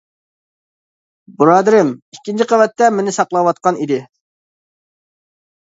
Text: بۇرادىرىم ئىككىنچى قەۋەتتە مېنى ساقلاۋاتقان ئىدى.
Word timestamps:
بۇرادىرىم 1.41 1.91
ئىككىنچى 2.17 2.49
قەۋەتتە 2.53 2.89
مېنى 2.97 3.15
ساقلاۋاتقان 3.21 3.81
ئىدى. 3.87 4.03